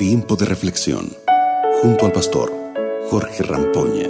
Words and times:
Tiempo 0.00 0.34
de 0.34 0.46
reflexión 0.46 1.10
junto 1.82 2.06
al 2.06 2.12
pastor 2.12 2.50
Jorge 3.10 3.42
Rampoña. 3.42 4.08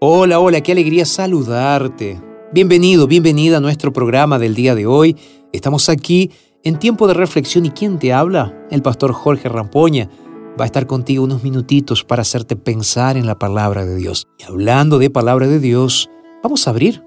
Hola, 0.00 0.40
hola, 0.40 0.60
qué 0.60 0.72
alegría 0.72 1.04
saludarte. 1.04 2.20
Bienvenido, 2.52 3.06
bienvenida 3.06 3.58
a 3.58 3.60
nuestro 3.60 3.92
programa 3.92 4.40
del 4.40 4.56
día 4.56 4.74
de 4.74 4.86
hoy. 4.86 5.16
Estamos 5.52 5.88
aquí 5.88 6.32
en 6.64 6.80
tiempo 6.80 7.06
de 7.06 7.14
reflexión 7.14 7.64
y 7.64 7.70
¿quién 7.70 8.00
te 8.00 8.12
habla? 8.12 8.66
El 8.72 8.82
pastor 8.82 9.12
Jorge 9.12 9.48
Rampoña 9.48 10.10
va 10.60 10.64
a 10.64 10.66
estar 10.66 10.88
contigo 10.88 11.22
unos 11.22 11.44
minutitos 11.44 12.02
para 12.02 12.22
hacerte 12.22 12.56
pensar 12.56 13.16
en 13.16 13.26
la 13.26 13.38
palabra 13.38 13.86
de 13.86 13.94
Dios. 13.94 14.26
Y 14.36 14.42
hablando 14.42 14.98
de 14.98 15.10
palabra 15.10 15.46
de 15.46 15.60
Dios, 15.60 16.10
vamos 16.42 16.66
a 16.66 16.70
abrir 16.70 17.04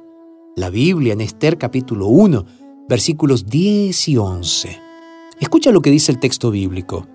la 0.56 0.70
Biblia 0.70 1.12
en 1.12 1.20
Esther 1.20 1.58
capítulo 1.58 2.07
1, 2.07 2.46
versículos 2.88 3.47
10 3.47 4.07
y 4.07 4.15
11. 4.15 4.89
Escucha 5.39 5.71
lo 5.71 5.82
que 5.82 5.92
dice 5.92 6.11
el 6.11 6.20
texto 6.20 6.52
bíblico. 6.52 7.07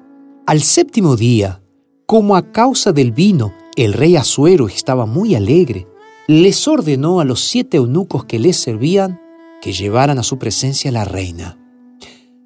Al 0.46 0.62
séptimo 0.62 1.16
día, 1.16 1.62
como 2.06 2.36
a 2.36 2.52
causa 2.52 2.92
del 2.92 3.12
vino, 3.12 3.54
el 3.76 3.92
rey 3.92 4.16
Asuero 4.16 4.68
estaba 4.68 5.04
muy 5.04 5.34
alegre, 5.34 5.86
les 6.26 6.66
ordenó 6.66 7.20
a 7.20 7.24
los 7.24 7.40
siete 7.40 7.76
eunucos 7.76 8.24
que 8.24 8.38
les 8.38 8.56
servían 8.56 9.20
que 9.60 9.72
llevaran 9.72 10.18
a 10.18 10.22
su 10.22 10.38
presencia 10.38 10.90
la 10.90 11.04
reina, 11.04 11.58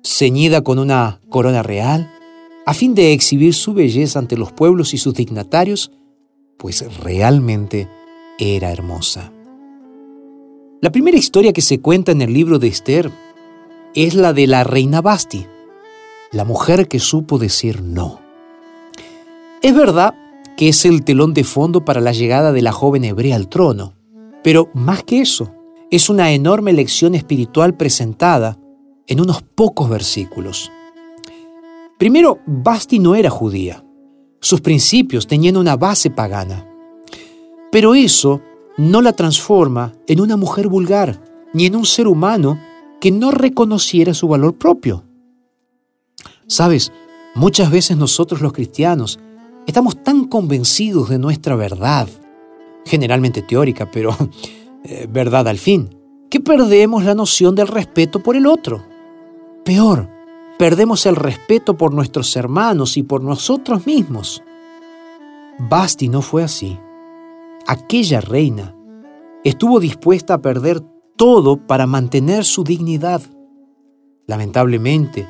ceñida 0.04 0.62
con 0.62 0.78
una 0.78 1.20
corona 1.28 1.62
real, 1.62 2.10
a 2.66 2.74
fin 2.74 2.94
de 2.94 3.12
exhibir 3.12 3.54
su 3.54 3.72
belleza 3.72 4.18
ante 4.18 4.36
los 4.36 4.52
pueblos 4.52 4.94
y 4.94 4.98
sus 4.98 5.14
dignatarios, 5.14 5.92
pues 6.56 6.84
realmente 7.02 7.88
era 8.38 8.72
hermosa. 8.72 9.32
La 10.80 10.92
primera 10.92 11.16
historia 11.16 11.52
que 11.52 11.60
se 11.60 11.80
cuenta 11.80 12.12
en 12.12 12.22
el 12.22 12.32
libro 12.32 12.58
de 12.58 12.68
Esther 12.68 13.10
es 13.94 14.14
la 14.14 14.32
de 14.32 14.46
la 14.46 14.64
reina 14.64 15.00
Basti, 15.00 15.46
la 16.32 16.44
mujer 16.44 16.88
que 16.88 16.98
supo 16.98 17.38
decir 17.38 17.82
no. 17.82 18.20
Es 19.62 19.74
verdad 19.74 20.14
que 20.56 20.68
es 20.68 20.84
el 20.84 21.04
telón 21.04 21.34
de 21.34 21.44
fondo 21.44 21.84
para 21.84 22.00
la 22.00 22.12
llegada 22.12 22.52
de 22.52 22.62
la 22.62 22.72
joven 22.72 23.04
hebrea 23.04 23.36
al 23.36 23.48
trono, 23.48 23.94
pero 24.42 24.68
más 24.74 25.02
que 25.02 25.20
eso, 25.20 25.52
es 25.90 26.10
una 26.10 26.32
enorme 26.32 26.72
lección 26.72 27.14
espiritual 27.14 27.76
presentada 27.76 28.58
en 29.06 29.20
unos 29.20 29.42
pocos 29.42 29.88
versículos. 29.88 30.70
Primero, 31.98 32.38
Basti 32.46 32.98
no 32.98 33.14
era 33.14 33.30
judía. 33.30 33.84
Sus 34.40 34.60
principios 34.60 35.26
tenían 35.26 35.56
una 35.56 35.76
base 35.76 36.10
pagana. 36.10 36.68
Pero 37.72 37.94
eso 37.94 38.40
no 38.76 39.02
la 39.02 39.12
transforma 39.12 39.94
en 40.06 40.20
una 40.20 40.36
mujer 40.36 40.68
vulgar, 40.68 41.20
ni 41.52 41.66
en 41.66 41.74
un 41.74 41.84
ser 41.84 42.06
humano 42.06 42.60
que 43.00 43.10
no 43.10 43.30
reconociera 43.30 44.14
su 44.14 44.28
valor 44.28 44.56
propio. 44.56 45.07
Sabes, 46.48 46.92
muchas 47.34 47.70
veces 47.70 47.98
nosotros 47.98 48.40
los 48.40 48.54
cristianos 48.54 49.20
estamos 49.66 50.02
tan 50.02 50.24
convencidos 50.24 51.10
de 51.10 51.18
nuestra 51.18 51.56
verdad, 51.56 52.08
generalmente 52.86 53.42
teórica, 53.42 53.90
pero 53.90 54.16
eh, 54.84 55.06
verdad 55.10 55.46
al 55.46 55.58
fin, 55.58 55.94
que 56.30 56.40
perdemos 56.40 57.04
la 57.04 57.14
noción 57.14 57.54
del 57.54 57.68
respeto 57.68 58.22
por 58.22 58.34
el 58.34 58.46
otro. 58.46 58.82
Peor, 59.62 60.08
perdemos 60.58 61.04
el 61.04 61.16
respeto 61.16 61.76
por 61.76 61.92
nuestros 61.92 62.34
hermanos 62.34 62.96
y 62.96 63.02
por 63.02 63.22
nosotros 63.22 63.86
mismos. 63.86 64.42
Basti 65.58 66.08
no 66.08 66.22
fue 66.22 66.42
así. 66.42 66.78
Aquella 67.66 68.22
reina 68.22 68.74
estuvo 69.44 69.80
dispuesta 69.80 70.34
a 70.34 70.40
perder 70.40 70.80
todo 71.16 71.66
para 71.66 71.86
mantener 71.86 72.46
su 72.46 72.64
dignidad. 72.64 73.20
Lamentablemente, 74.26 75.26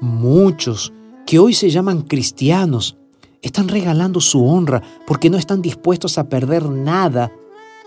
Muchos 0.00 0.92
que 1.26 1.38
hoy 1.38 1.54
se 1.54 1.70
llaman 1.70 2.02
cristianos 2.02 2.96
están 3.42 3.68
regalando 3.68 4.20
su 4.20 4.44
honra 4.44 4.82
porque 5.06 5.30
no 5.30 5.36
están 5.36 5.62
dispuestos 5.62 6.18
a 6.18 6.28
perder 6.28 6.68
nada 6.68 7.32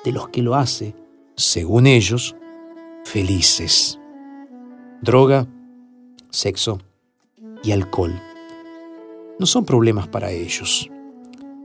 de 0.03 0.11
los 0.11 0.29
que 0.29 0.41
lo 0.41 0.55
hace, 0.55 0.95
según 1.35 1.87
ellos, 1.87 2.35
felices. 3.03 3.99
Droga, 5.01 5.47
sexo 6.29 6.79
y 7.63 7.71
alcohol 7.71 8.19
no 9.41 9.47
son 9.47 9.65
problemas 9.65 10.07
para 10.07 10.31
ellos. 10.31 10.87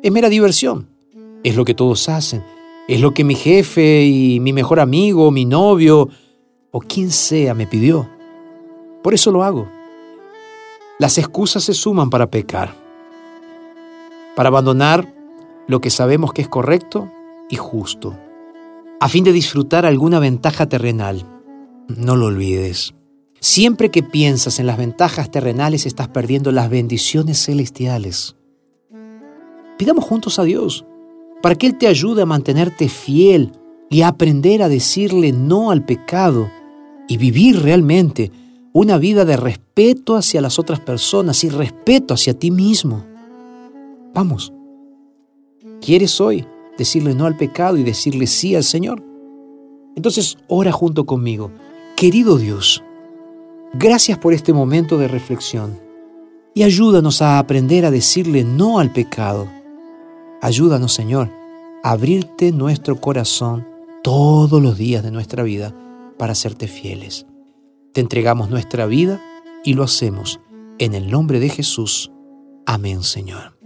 Es 0.03 0.11
mera 0.11 0.31
diversión. 0.31 0.89
Es 1.45 1.57
lo 1.57 1.67
que 1.67 1.75
todos 1.75 2.09
hacen. 2.09 2.43
Es 2.89 3.03
lo 3.03 3.13
que 3.13 3.23
mi 3.23 3.35
jefe 3.35 4.07
y 4.07 4.41
mi 4.41 4.55
mejor 4.55 4.81
amigo, 4.81 5.31
mi 5.31 5.45
novio 5.45 6.09
o 6.71 6.81
quien 6.81 7.11
sea 7.11 7.53
me 7.53 7.67
pidió. 7.67 8.09
Por 9.03 9.13
eso 9.13 9.31
lo 9.31 9.45
hago. 9.45 9.69
Las 10.99 11.19
excusas 11.19 11.63
se 11.65 11.75
suman 11.75 12.09
para 12.09 12.31
pecar, 12.31 12.75
para 14.35 14.49
abandonar 14.49 15.15
lo 15.67 15.83
que 15.83 15.91
sabemos 15.91 16.33
que 16.33 16.41
es 16.41 16.49
correcto 16.49 17.11
y 17.51 17.57
justo, 17.57 18.19
a 18.99 19.09
fin 19.11 19.23
de 19.23 19.33
disfrutar 19.33 19.85
alguna 19.85 20.21
ventaja 20.21 20.67
terrenal. 20.71 21.27
No 21.89 22.17
lo 22.17 22.27
olvides. 22.27 22.95
Siempre 23.41 23.91
que 23.91 24.03
piensas 24.03 24.59
en 24.59 24.67
las 24.67 24.79
ventajas 24.79 25.31
terrenales 25.31 25.85
estás 25.85 26.09
perdiendo 26.09 26.51
las 26.51 26.71
bendiciones 26.71 27.45
celestiales. 27.45 28.35
Pidamos 29.77 30.03
juntos 30.03 30.39
a 30.39 30.45
Dios 30.45 30.87
para 31.43 31.57
que 31.57 31.67
Él 31.67 31.77
te 31.77 31.89
ayude 31.89 32.23
a 32.23 32.27
mantenerte 32.27 32.89
fiel 32.89 33.53
y 33.91 34.01
a 34.01 34.09
aprender 34.09 34.63
a 34.63 34.71
decirle 34.71 35.33
no 35.33 35.71
al 35.71 35.85
pecado 35.85 36.51
y 37.07 37.19
vivir 37.19 37.61
realmente 37.61 38.33
una 38.79 38.99
vida 38.99 39.25
de 39.25 39.39
respeto 39.39 40.17
hacia 40.17 40.43
las 40.43 40.59
otras 40.59 40.81
personas 40.81 41.43
y 41.45 41.49
respeto 41.49 42.13
hacia 42.13 42.39
ti 42.39 42.51
mismo. 42.51 43.07
Vamos, 44.13 44.53
¿quieres 45.81 46.21
hoy 46.21 46.47
decirle 46.77 47.15
no 47.15 47.25
al 47.25 47.39
pecado 47.39 47.79
y 47.79 47.85
decirle 47.85 48.27
sí 48.27 48.55
al 48.55 48.65
Señor? 48.65 49.03
Entonces 49.95 50.37
ora 50.47 50.73
junto 50.73 51.07
conmigo. 51.07 51.51
Querido 51.97 52.37
Dios, 52.37 52.83
gracias 53.73 54.19
por 54.19 54.35
este 54.35 54.53
momento 54.53 54.99
de 54.99 55.09
reflexión 55.09 55.81
y 56.53 56.63
ayúdanos 56.63 57.23
a 57.23 57.39
aprender 57.39 57.87
a 57.87 57.91
decirle 57.91 58.45
no 58.45 58.79
al 58.79 58.93
pecado. 58.93 59.49
Ayúdanos, 60.43 60.93
Señor, 60.93 61.31
a 61.83 61.93
abrirte 61.93 62.53
nuestro 62.53 63.01
corazón 63.01 63.67
todos 64.03 64.61
los 64.61 64.77
días 64.77 65.03
de 65.03 65.13
nuestra 65.13 65.43
vida 65.45 65.75
para 66.19 66.35
serte 66.35 66.69
fieles. 66.69 67.25
Te 67.97 68.03
entregamos 68.03 68.51
nuestra 68.51 68.85
vida 68.85 69.23
y 69.65 69.73
lo 69.73 69.83
hacemos 69.83 70.39
en 70.79 70.93
el 70.93 71.11
nombre 71.11 71.41
de 71.41 71.49
Jesús. 71.49 72.13
Amén, 72.67 73.03
Señor. 73.03 73.59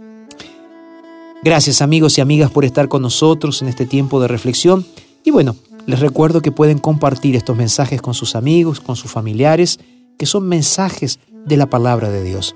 Gracias 1.43 1.81
amigos 1.81 2.17
y 2.17 2.21
amigas 2.21 2.49
por 2.49 2.63
estar 2.63 2.87
con 2.87 3.01
nosotros 3.01 3.61
en 3.61 3.67
este 3.67 3.85
tiempo 3.85 4.21
de 4.21 4.29
reflexión. 4.29 4.85
Y 5.25 5.31
bueno, 5.31 5.57
les 5.85 5.99
recuerdo 5.99 6.41
que 6.41 6.53
pueden 6.53 6.77
compartir 6.77 7.35
estos 7.35 7.57
mensajes 7.57 8.01
con 8.01 8.13
sus 8.13 8.35
amigos, 8.35 8.79
con 8.79 8.95
sus 8.95 9.11
familiares, 9.11 9.81
que 10.17 10.25
son 10.25 10.47
mensajes 10.47 11.19
de 11.45 11.57
la 11.57 11.69
palabra 11.69 12.09
de 12.09 12.23
Dios. 12.23 12.55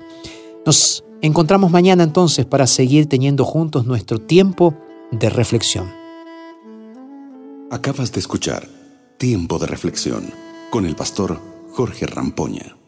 Nos 0.64 1.04
encontramos 1.20 1.70
mañana 1.70 2.04
entonces 2.04 2.46
para 2.46 2.66
seguir 2.66 3.04
teniendo 3.06 3.44
juntos 3.44 3.84
nuestro 3.84 4.18
tiempo 4.18 4.74
de 5.10 5.28
reflexión. 5.28 5.92
Acabas 7.70 8.12
de 8.12 8.20
escuchar 8.20 8.66
Tiempo 9.18 9.58
de 9.58 9.66
Reflexión 9.66 10.32
con 10.70 10.86
el 10.86 10.96
pastor 10.96 11.55
Jorge 11.76 12.06
Rampoña. 12.06 12.85